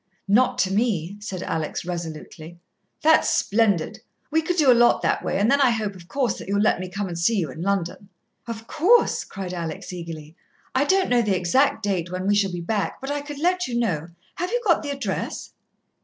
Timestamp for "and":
5.37-5.51, 7.07-7.19